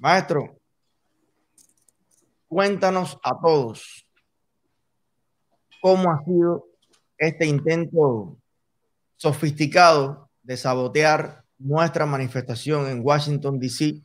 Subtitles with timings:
[0.00, 0.56] Maestro,
[2.48, 4.06] cuéntanos a todos
[5.82, 6.64] cómo ha sido
[7.18, 8.38] este intento
[9.16, 14.02] sofisticado de sabotear nuestra manifestación en Washington, D.C.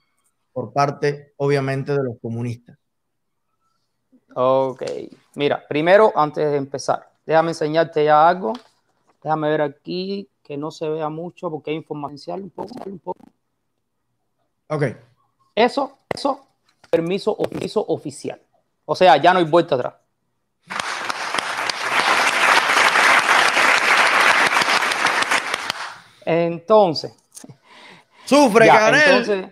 [0.51, 2.77] por parte, obviamente, de los comunistas.
[4.33, 4.83] Ok,
[5.35, 8.51] mira, primero, antes de empezar, déjame enseñarte ya algo.
[9.23, 13.23] Déjame ver aquí que no se vea mucho porque hay información un poco, un poco.
[14.67, 15.14] Ok.
[15.55, 16.45] Eso, eso,
[16.89, 18.41] permiso, permiso oficial.
[18.83, 19.93] O sea, ya no hay vuelta atrás.
[26.25, 27.13] Entonces.
[28.25, 29.47] Sufre, Entonces,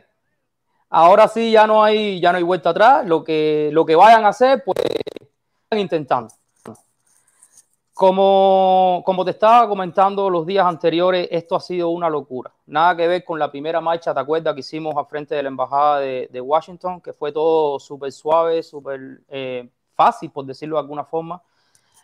[0.89, 3.05] ahora sí ya no hay, ya no hay vuelta atrás.
[3.05, 4.77] Lo que, lo que vayan a hacer, pues
[5.63, 6.33] están intentando.
[7.93, 12.51] Como, como te estaba comentando los días anteriores, esto ha sido una locura.
[12.65, 15.49] Nada que ver con la primera marcha, ¿te acuerdas que hicimos al frente de la
[15.49, 17.01] Embajada de, Washington?
[17.01, 21.41] Que fue todo súper suave, súper eh, fácil, por decirlo de alguna forma.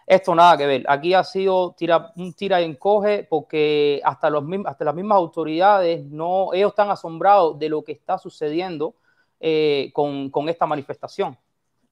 [0.06, 0.86] Esto nada que ver.
[0.88, 6.04] Aquí ha sido tira, un tira y encoge porque hasta, los, hasta las mismas autoridades,
[6.06, 8.96] no, ellos están asombrados de lo que está sucediendo
[9.40, 11.38] eh, con, con, esta manifestación.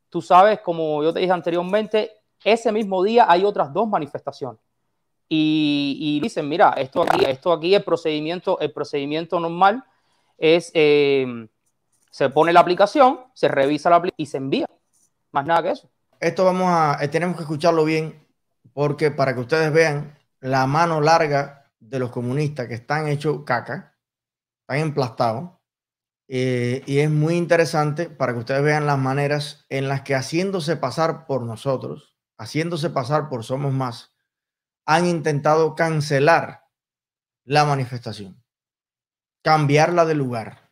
[0.10, 2.12] Tú sabes, como yo te dije anteriormente,
[2.54, 4.60] ese mismo día hay otras dos manifestaciones.
[5.30, 9.84] Y, dicen, mira, esto aquí, esto aquí, el procedimiento, el procedimiento normal
[10.38, 11.48] es, eh,
[12.10, 14.70] se pone la aplicación, se revisa la aplicación y se envía.
[15.32, 15.90] Más nada que eso
[16.20, 18.26] esto vamos a, eh, tenemos que escucharlo bien,
[18.74, 23.96] porque para que ustedes vean la mano larga de los comunistas que están hechos caca,
[24.62, 25.52] están emplastados,
[26.28, 30.76] eh, y es muy interesante para que ustedes vean las maneras en las que haciéndose
[30.76, 34.14] pasar por nosotros, haciéndose pasar por Somos Más,
[34.86, 36.66] han intentado cancelar
[37.44, 38.44] la manifestación,
[39.44, 40.72] cambiarla de lugar,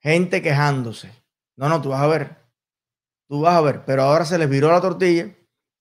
[0.00, 1.12] gente quejándose.
[1.56, 2.48] No, no, tú vas a ver,
[3.28, 5.34] Tú vas a ver, pero ahora se les viró la tortilla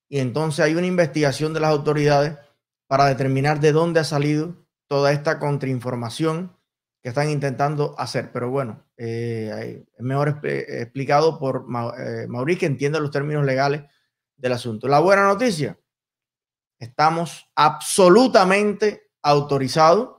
[0.10, 2.38] y entonces hay una investigación de las autoridades
[2.88, 6.58] para determinar de dónde ha salido toda esta contrainformación
[7.02, 8.32] que están intentando hacer.
[8.34, 11.66] Pero bueno, eh, es mejor explicado por
[11.98, 13.84] eh, Mauricio, que entiende los términos legales
[14.38, 14.88] del asunto.
[14.88, 15.78] La buena noticia,
[16.80, 20.16] estamos absolutamente autorizados,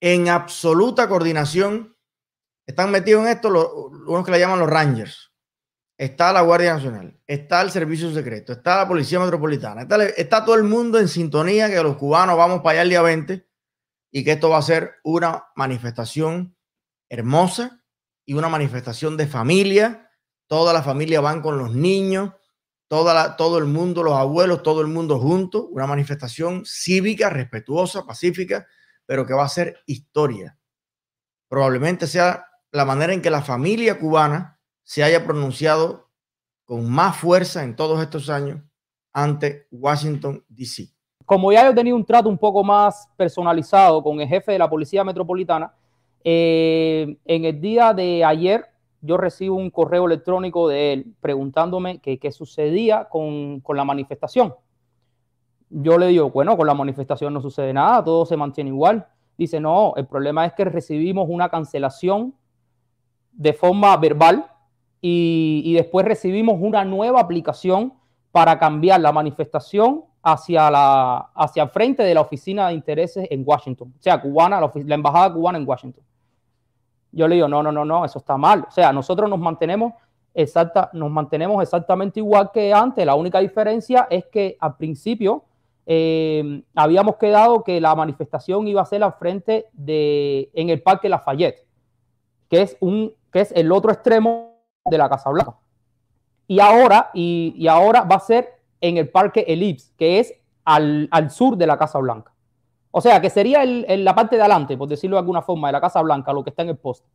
[0.00, 1.96] en absoluta coordinación.
[2.66, 3.66] Están metidos en esto los,
[4.06, 5.32] unos que le llaman los Rangers
[5.98, 9.86] está la Guardia Nacional, está el Servicio Secreto, está la Policía Metropolitana,
[10.16, 13.46] está, todo el mundo en sintonía que los cubanos vamos para allá el día 20
[14.12, 16.56] y que esto va a ser una manifestación
[17.08, 17.82] hermosa
[18.26, 20.10] y una manifestación de familia.
[20.48, 22.34] Toda la familia van con los niños,
[22.88, 25.66] toda todo el mundo, los abuelos, todo el mundo junto.
[25.68, 28.66] Una manifestación cívica, respetuosa, pacífica,
[29.04, 30.58] pero que va a ser historia.
[31.48, 36.10] Probablemente sea la manera en que la familia cubana se haya pronunciado
[36.64, 38.60] con más fuerza en todos estos años
[39.12, 40.88] ante Washington, D.C.
[41.24, 44.68] Como ya he tenido un trato un poco más personalizado con el jefe de la
[44.68, 45.72] Policía Metropolitana,
[46.22, 48.66] eh, en el día de ayer
[49.00, 54.54] yo recibo un correo electrónico de él preguntándome qué sucedía con, con la manifestación.
[55.68, 59.06] Yo le digo, bueno, con la manifestación no sucede nada, todo se mantiene igual.
[59.36, 62.34] Dice, no, el problema es que recibimos una cancelación
[63.32, 64.46] de forma verbal
[65.00, 67.94] y, después recibimos una nueva aplicación
[68.32, 73.44] para cambiar la manifestación hacia, la, hacia el frente de la oficina de intereses en
[73.46, 76.02] Washington, o sea, cubana, la, embajada cubana en Washington.
[77.16, 78.66] Yo le digo, no, no, no, no, eso está mal.
[78.68, 79.94] O sea, nosotros nos mantenemos,
[80.34, 83.06] exacta, nos mantenemos exactamente igual que antes.
[83.06, 85.44] La única diferencia es que al principio
[85.86, 91.08] eh, habíamos quedado que la manifestación iba a ser al frente de, en el Parque
[91.08, 91.64] Lafayette,
[92.50, 95.56] que es, un, que es el otro extremo de la Casa Blanca.
[96.46, 100.34] Y ahora, y, ahora va a ser en el Parque Ellipse, que es
[100.64, 102.32] al, sur de la Casa Blanca.
[102.98, 105.72] O sea, que sería en la parte de adelante, por decirlo de alguna forma, de
[105.72, 107.06] la Casa Blanca, lo que está en el poste.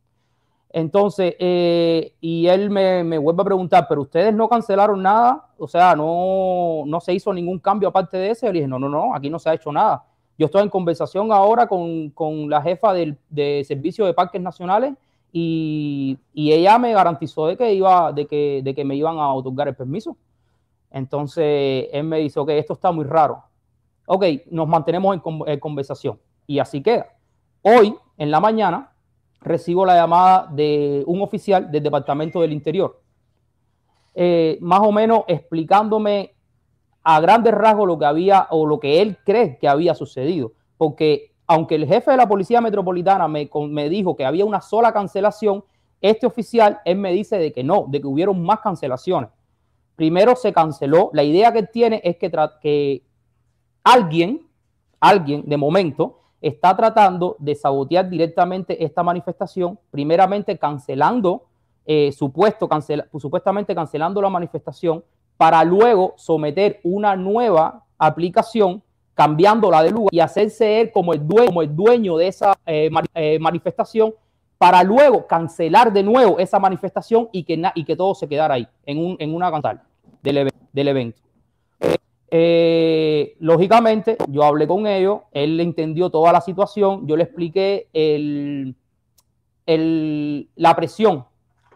[0.70, 5.66] Entonces, eh, y él me, me, vuelve a preguntar, pero ustedes no cancelaron nada, o
[5.66, 8.46] sea, no, no se hizo ningún cambio aparte de ese.
[8.46, 10.04] Yo le dije, no, no, no, aquí no se ha hecho nada.
[10.38, 14.94] Yo estoy en conversación ahora con, con la jefa del, de Servicio de Parques Nacionales
[15.32, 19.66] y, ella me garantizó de que, iba, de, que, de que me iban a otorgar
[19.66, 20.16] el permiso.
[20.92, 23.42] Entonces él me dice, ok, esto está muy raro.
[24.06, 25.16] Ok, nos mantenemos
[25.46, 26.18] en, conversación.
[26.46, 27.06] Y así queda.
[27.62, 28.92] Hoy, en la mañana,
[29.40, 33.00] recibo la llamada de un oficial del Departamento del Interior,
[34.14, 36.34] eh, más o menos explicándome
[37.02, 40.52] a grandes rasgos lo que había o lo que él cree que había sucedido.
[40.76, 45.64] Porque aunque el jefe de la Policía Metropolitana me, dijo que había una sola cancelación,
[46.00, 49.30] Este oficial, él me dice de que no, de que hubieron más cancelaciones.
[49.94, 53.04] Primero se canceló, la idea que tiene es que
[53.84, 54.46] alguien,
[55.00, 61.44] alguien de momento, está tratando de sabotear directamente esta manifestación, primeramente cancelando,
[61.86, 62.68] eh, supuesto,
[63.18, 65.04] supuestamente cancelando la manifestación,
[65.36, 68.82] para luego someter una nueva aplicación,
[69.14, 72.90] cambiándola de lugar y hacerse él como el dueño, como el dueño de esa eh,
[73.14, 74.14] eh, manifestación,
[74.58, 79.16] para luego cancelar de nuevo esa manifestación y que, todo se quedara ahí, en, un,
[79.18, 79.82] en una cantal
[80.22, 81.20] del, del evento.
[82.34, 88.74] Eh, lógicamente, yo hablé con ellos, él entendió toda la situación, yo le expliqué el,
[90.56, 91.26] la presión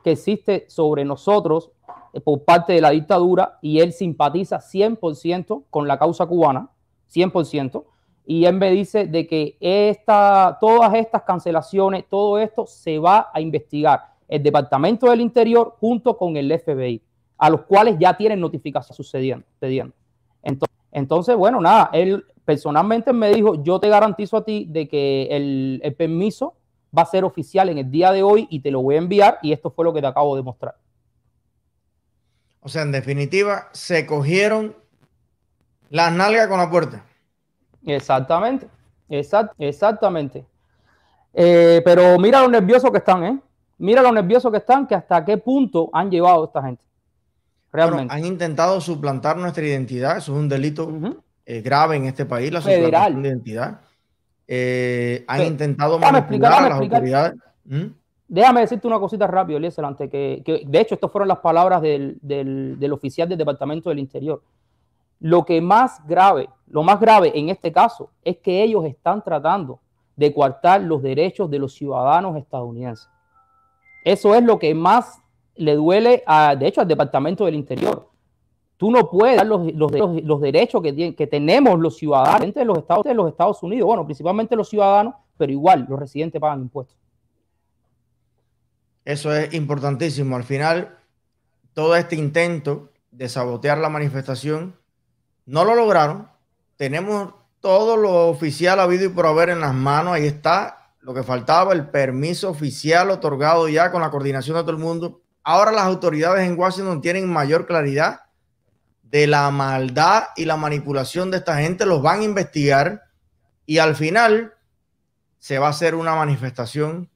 [0.03, 1.73] que existe sobre nosotros
[2.15, 6.71] eh, por parte de la dictadura y él simpatiza 100% con la causa cubana,
[7.13, 7.85] 100%,
[8.25, 13.43] y él me dice de que esta, todas estas cancelaciones, todo esto se va a
[13.43, 17.03] investigar el Departamento del Interior junto con el FBI,
[17.37, 19.45] a los cuales ya tienen notificación sucediendo.
[19.53, 19.95] sucediendo.
[20.93, 25.95] Entonces, bueno, nada, él personalmente me dijo, yo te garantizo a ti de que el,
[25.99, 26.55] permiso
[26.97, 29.39] va a ser oficial en el día de hoy y te lo voy a enviar
[29.43, 30.77] y esto fue lo que te acabo de mostrar.
[32.61, 34.75] O sea, en definitiva, se cogieron
[35.91, 37.05] las nalgas con la puerta.
[37.85, 38.67] Exactamente,
[39.09, 40.47] exactamente.
[41.35, 43.39] Eh, pero mira lo nerviosos que están, ¿eh?
[43.79, 46.83] Mira lo nerviosos que están, que hasta qué punto han llevado esta gente
[47.83, 50.91] han intentado suplantar nuestra identidad, eso es un delito
[51.45, 53.81] eh, grave en este país, la suplantación de identidad.
[54.49, 57.35] Eh, han intentado manipular a las autoridades.
[57.65, 57.87] ¿Mm?
[58.29, 61.81] Déjame decirte una cosita rápido, Eliezer, antes que, que, de hecho, estas fueron las palabras
[61.81, 64.43] del, del, del, oficial del Departamento del Interior.
[65.21, 69.81] Lo que más grave, lo más grave en este caso es que ellos están tratando
[70.17, 73.09] de coartar los derechos de los ciudadanos estadounidenses.
[74.05, 75.21] Eso es lo que más
[75.57, 78.11] le duele, a, de hecho, al Departamento del Interior.
[78.77, 83.05] Tú no puedes dar los, los, derechos que, que tenemos los ciudadanos de los, Estados,
[83.05, 86.97] de los Estados Unidos, bueno, principalmente los ciudadanos, pero igual los residentes pagan impuestos.
[89.05, 90.37] Eso es importantísimo.
[90.37, 90.99] Al final,
[91.73, 94.77] todo este intento de sabotear la manifestación
[95.47, 96.29] no lo lograron.
[96.77, 100.15] Tenemos todo lo oficial habido y por haber en las manos.
[100.15, 104.73] Ahí está lo que faltaba, el permiso oficial otorgado ya con la coordinación de todo
[104.73, 108.23] el mundo Ahora las autoridades en Washington tienen mayor claridad
[109.05, 113.05] de la maldad y la manipulación de esta gente, los van a investigar
[113.65, 114.55] y al final
[115.39, 117.09] se va a hacer una manifestación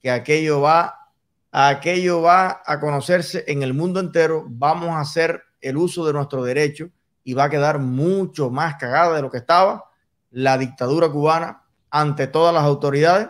[0.00, 1.12] que aquello va,
[1.52, 6.42] aquello va a conocerse en el mundo entero, vamos a hacer el uso de nuestro
[6.42, 6.90] derecho
[7.22, 9.84] y va a quedar mucho más cagada de lo que estaba
[10.32, 13.28] la dictadura cubana ante todas las autoridades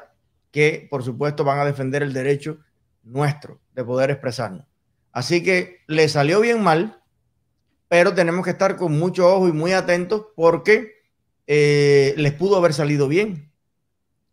[0.50, 2.60] que por supuesto van a defender el derecho
[3.02, 4.66] nuestro de poder expresarnos.
[5.12, 7.02] Así que le salió bien mal,
[7.88, 11.02] pero tenemos que estar con mucho ojo y muy atentos porque
[11.46, 13.50] eh, les pudo haber salido bien.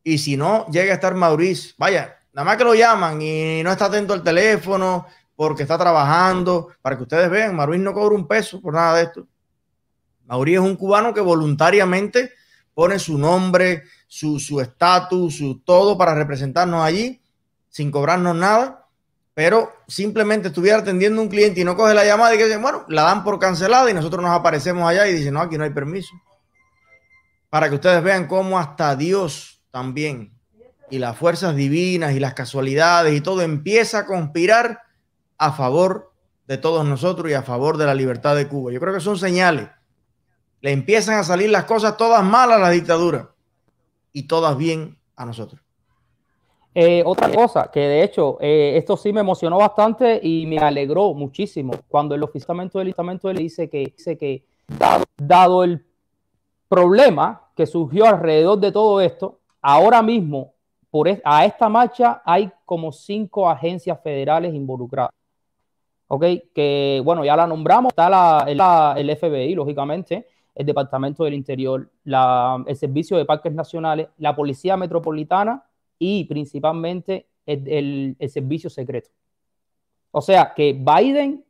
[0.04, 3.72] Y si no, llega a estar Maurice, vaya, nada más que lo llaman y no
[3.72, 8.28] está atento al teléfono porque está trabajando, para que ustedes vean, Maurice no cobra un
[8.28, 9.28] peso por nada de esto.
[10.26, 12.32] Maurice es un cubano que voluntariamente
[12.74, 17.22] pone su nombre, su estatus, su todo para representarnos allí
[17.76, 18.88] sin cobrarnos nada,
[19.34, 22.86] pero simplemente estuviera atendiendo un cliente y no coge la llamada y que dice, bueno,
[22.88, 25.72] la dan por cancelada y nosotros nos aparecemos allá y dicen, no, aquí no hay
[25.72, 26.16] permiso.
[27.50, 30.32] Para que ustedes vean cómo hasta Dios también
[30.90, 34.80] y las fuerzas divinas y las casualidades y todo empieza a conspirar
[35.38, 36.14] a favor
[36.48, 38.72] de todos nosotros y a favor de la libertad de Cuba.
[38.72, 39.68] Yo creo que son señales.
[40.62, 43.32] Le empiezan a salir las cosas todas malas a la dictadura
[44.14, 45.65] y todas bien a nosotros.
[46.78, 51.14] Eh, otra cosa, que de hecho, eh, esto sí me emocionó bastante y me alegró
[51.14, 54.44] muchísimo cuando el oficialmente del listamento le dice que, dice que
[55.18, 55.86] dado, el
[56.68, 60.52] problema que surgió alrededor de todo esto, ahora mismo
[60.92, 65.12] por a esta marcha hay como cinco agencias federales involucradas.
[66.10, 71.90] Ok, que bueno, ya la nombramos, está la, el FBI, lógicamente, el Departamento del Interior,
[72.04, 75.64] la, el Servicio de Parques Nacionales, la Policía Metropolitana
[76.00, 79.10] y principalmente el, servicio secreto.
[80.12, 81.44] O sea que Biden,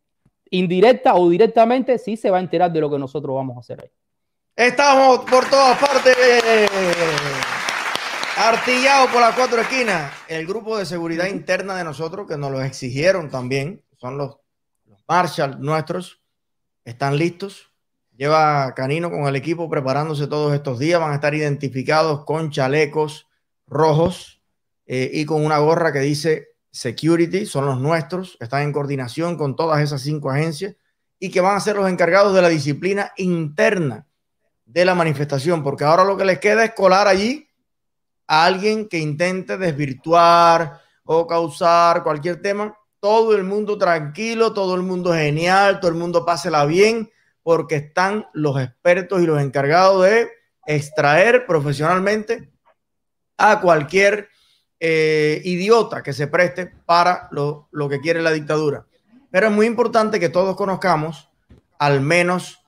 [0.49, 3.81] indirecta o directamente, sí se va a enterar de lo que nosotros vamos a hacer
[3.81, 3.91] ahí.
[4.55, 6.15] Estamos por todas partes.
[8.37, 10.11] Artillado por las cuatro esquinas.
[10.27, 14.37] El grupo de seguridad interna de nosotros, que nos lo exigieron también, son los,
[14.85, 16.21] los Marshall nuestros,
[16.83, 17.71] están listos.
[18.17, 21.01] Lleva Canino con el equipo preparándose todos estos días.
[21.01, 23.27] Van a estar identificados con chalecos
[23.67, 24.34] rojos
[24.85, 29.55] eh, y con una gorra que dice Security, son los nuestros, están en coordinación con
[29.55, 30.75] todas esas cinco agencias
[31.19, 34.05] y que van a ser los encargados de la disciplina interna
[34.65, 37.47] de la manifestación, porque ahora lo que les queda es colar allí
[38.27, 42.75] a alguien que intente desvirtuar o causar cualquier tema.
[42.99, 47.11] Todo el mundo tranquilo, todo el mundo genial, todo el mundo pásela bien,
[47.43, 50.29] porque están los expertos y los encargados de
[50.65, 52.49] extraer profesionalmente
[53.37, 54.29] a cualquier
[54.79, 58.85] eh, idiota que se preste para lo, que quiere la dictadura.
[59.31, 61.29] Pero es muy importante que todos conozcamos
[61.79, 62.59] al menos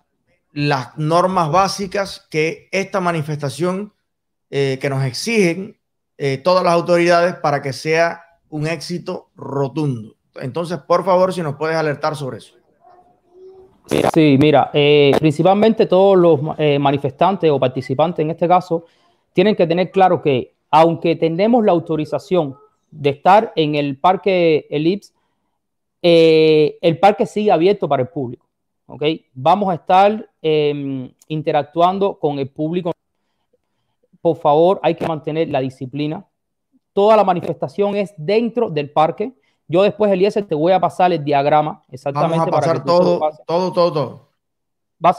[0.54, 3.94] las normas básicas que esta manifestación
[4.50, 5.78] eh, que nos exigen
[6.18, 10.16] eh, todas las autoridades para que sea un éxito rotundo.
[10.36, 12.54] Entonces, por favor, si nos puedes alertar sobre eso.
[14.14, 14.70] Sí, mira,
[15.20, 16.42] principalmente todos los
[16.80, 18.86] manifestantes o participantes en este caso
[19.32, 22.58] tienen que tener claro que aunque tenemos la autorización
[22.92, 25.14] de estar en el parque Elips,
[26.02, 28.46] eh, el parque sigue abierto para el público.
[28.88, 29.04] ¿ok?
[29.34, 32.92] Vamos a estar em, interactuando con el público.
[34.22, 36.26] Por favor, hay que mantener la disciplina.
[36.94, 39.34] Toda la manifestación es dentro del parque.
[39.68, 42.38] Yo después, Eliezer, te voy a pasar el diagrama exactamente.
[42.38, 44.27] Vamos a pasar todo, todo, todo, todo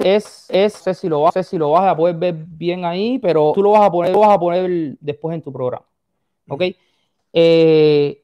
[0.00, 3.52] es, es sé si lo sé si lo vas a poder ver bien ahí, pero
[3.54, 5.84] tú lo vas a poner, lo vas a poner después en tu programa.
[6.48, 6.62] ¿Ok?
[7.32, 8.22] Eh,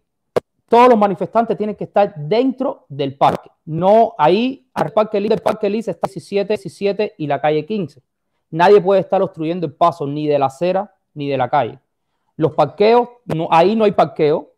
[0.69, 3.51] todos los manifestantes tienen que estar dentro del parque.
[3.65, 8.03] No ahí, al parque Lice, el parque Lice está 17, 17 y la calle 15.
[8.51, 11.79] Nadie puede estar obstruyendo el paso ni de la acera ni de la calle.
[12.37, 14.51] Los parqueos, no, ahí no hay parqueo.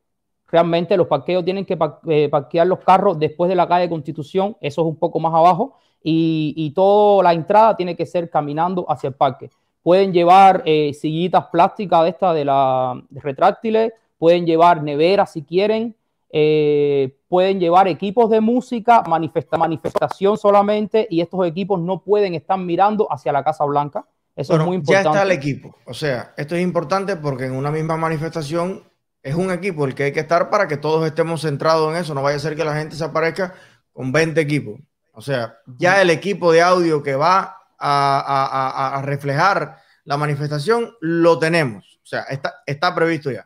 [0.49, 1.77] Realmente los parqueos tienen que
[2.09, 4.57] eh, parquear los carros después de la calle Constitución.
[4.61, 5.77] Eso es un poco más abajo
[6.09, 9.51] y, toda la entrada tiene que ser caminando hacia el parque.
[9.83, 15.97] Pueden llevar eh, sillitas plásticas de estas de la retráctiles, pueden llevar neveras si quieren,
[16.31, 23.11] eh, pueden llevar equipos de música, manifestación solamente, y estos equipos no pueden estar mirando
[23.11, 24.05] hacia la Casa Blanca.
[24.35, 25.05] Eso es muy importante.
[25.05, 25.75] Ya está el equipo.
[25.87, 28.83] O sea, esto es importante porque en una misma manifestación
[29.27, 32.15] es un equipo el que hay que estar para que todos estemos centrados en eso.
[32.15, 33.55] No vaya a ser que la gente se aparezca
[33.93, 34.79] con 20 equipos.
[35.15, 41.99] O sea, ya el equipo de audio que va a, reflejar la manifestación lo tenemos.
[42.05, 43.45] O sea, está, está previsto ya.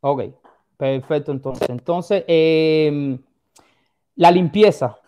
[0.00, 0.24] Ok,
[0.76, 1.32] perfecto.
[1.32, 3.18] Entonces, entonces em,
[4.16, 4.98] la limpieza.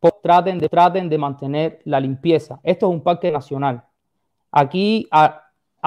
[0.00, 2.60] Pues, traten, de, traten de mantener la limpieza.
[2.62, 3.84] Esto es un parque nacional.
[4.50, 5.06] Aquí,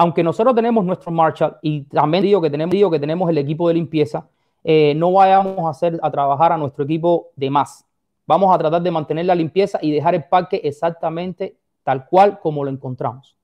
[0.00, 3.68] aunque nosotros tenemos nuestro Marshall y también digo que tenemos, digo que tenemos el equipo
[3.68, 4.26] de limpieza,
[4.64, 7.84] eh, no vayamos a hacer a trabajar a nuestro equipo de más.
[8.26, 12.64] Vamos a tratar de mantener la limpieza y dejar el parque exactamente tal cual como
[12.64, 13.36] lo encontramos.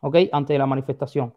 [0.00, 0.18] ¿Ok?
[0.30, 1.34] Antes de la manifestación.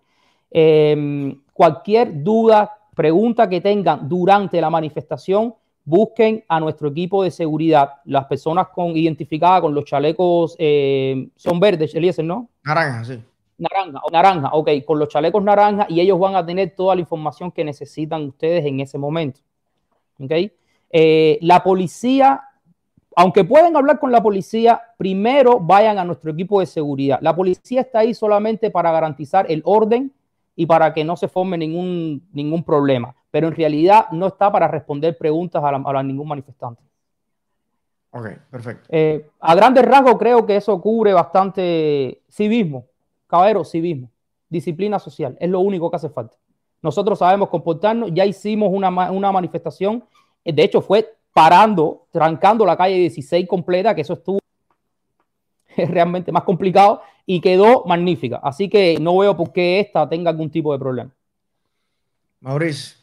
[0.51, 7.94] Em, cualquier duda, pregunta que tengan durante la manifestación, busquen a nuestro equipo de seguridad.
[8.06, 12.48] Las personas con, identificadas con los chalecos eh, son verdes, Eliezer, ¿no?
[12.63, 13.24] Naranja, sí.
[13.62, 17.51] Naranja, naranja, ok, con los chalecos naranja y ellos van a tener toda la información
[17.51, 19.39] que necesitan ustedes en ese momento.
[20.20, 20.32] ¿Ok?
[20.89, 22.41] Eh, la policía
[23.15, 27.20] aunque pueden hablar con la policía, primero vayan a nuestro equipo de seguridad.
[27.22, 30.13] La policía está ahí solamente para garantizar el orden
[30.56, 34.68] y para que no se forme ningún, ningún problema, pero en realidad no está para
[34.68, 36.82] responder preguntas a, ningún manifestante.
[38.12, 38.88] Ok, perfecto.
[38.89, 42.86] Eh, a grandes rasgos creo que eso cubre bastante civismo,
[43.31, 44.11] caballero, civismo,
[44.50, 46.38] disciplina social, es lo único que hace falta.
[46.81, 50.03] Nosotros sabemos comportarnos, ya hicimos una, una manifestación,
[50.43, 54.39] de hecho fue parando, trancando la calle 16 completa, que eso estuvo
[55.77, 58.39] realmente más complicado y quedó magnífica.
[58.43, 61.11] Así que no veo por qué esta tenga algún tipo de problema.
[62.41, 62.97] Mauricio,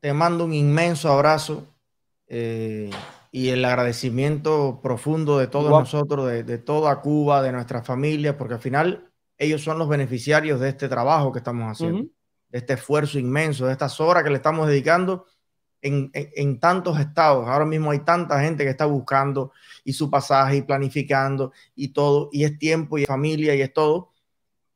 [0.00, 1.64] te mando un inmenso abrazo
[2.28, 2.90] eh,
[3.30, 8.60] y el agradecimiento profundo de todos nosotros, de, toda Cuba, de nuestras familias, porque al
[8.60, 9.11] final
[9.42, 12.04] ellos son los beneficiarios de este trabajo que estamos haciendo,
[12.48, 15.26] de este esfuerzo inmenso, de estas horas que le estamos dedicando
[15.80, 17.48] en, tantos estados.
[17.48, 19.50] Ahora mismo hay tanta gente que está buscando
[19.82, 23.72] y su pasaje y planificando y todo, y es tiempo y es familia y es
[23.72, 24.12] todo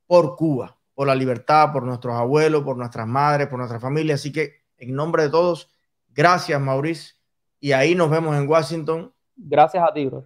[0.05, 4.15] por Cuba, por la libertad, por nuestros abuelos, por nuestras madres, por nuestra familia.
[4.15, 5.69] Así que en nombre de todos,
[6.09, 7.13] gracias Maurice.
[7.61, 9.13] Y ahí nos vemos en Washington.
[9.37, 10.25] Gracias a ti, bro.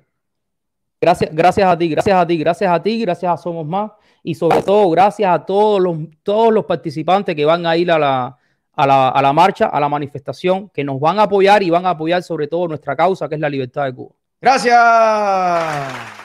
[0.99, 3.91] Gracias, gracias a ti, gracias a ti, gracias a ti, gracias a Somos Más
[4.23, 7.99] y sobre todo gracias a todos los, todos los participantes que van a ir a
[7.99, 8.37] la,
[8.73, 11.85] a la, a la marcha, a la manifestación, que nos van a apoyar y van
[11.85, 14.11] a apoyar sobre todo nuestra causa, que es la libertad de Cuba.
[14.39, 16.20] Gracias.